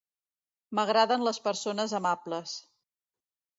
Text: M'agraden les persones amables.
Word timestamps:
M'agraden 0.79 1.27
les 1.27 1.41
persones 1.49 1.95
amables. 2.01 2.57